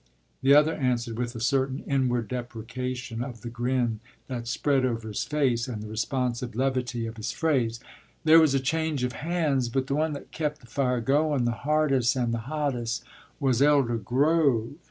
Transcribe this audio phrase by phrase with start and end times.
[0.41, 5.23] ”The other answered with a certain inward deprecation of the grin that spread over his
[5.25, 7.79] face, and the responsive levity of his phrase,
[8.23, 11.51] “There was a change of hands, but the one that kep' the fire goun' the
[11.51, 13.03] hardes' and the hottes'
[13.39, 14.71] was Elder Grove.